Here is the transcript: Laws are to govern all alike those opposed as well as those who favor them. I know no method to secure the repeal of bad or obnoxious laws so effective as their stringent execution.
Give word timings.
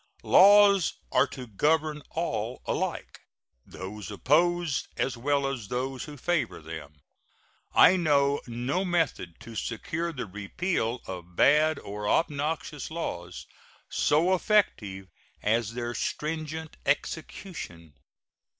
Laws 0.23 0.95
are 1.11 1.27
to 1.27 1.45
govern 1.45 2.01
all 2.09 2.63
alike 2.65 3.19
those 3.67 4.09
opposed 4.09 4.87
as 4.97 5.15
well 5.15 5.45
as 5.45 5.67
those 5.67 6.05
who 6.05 6.17
favor 6.17 6.59
them. 6.59 6.95
I 7.75 7.97
know 7.97 8.41
no 8.47 8.83
method 8.83 9.39
to 9.41 9.53
secure 9.55 10.11
the 10.11 10.25
repeal 10.25 11.01
of 11.05 11.35
bad 11.35 11.77
or 11.77 12.09
obnoxious 12.09 12.89
laws 12.89 13.45
so 13.91 14.33
effective 14.33 15.07
as 15.43 15.75
their 15.75 15.93
stringent 15.93 16.77
execution. 16.83 17.93